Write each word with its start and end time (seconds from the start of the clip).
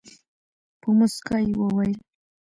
په 0.81 0.87
موسکا 0.97 1.37
یې 1.45 1.53
وویل. 1.59 1.93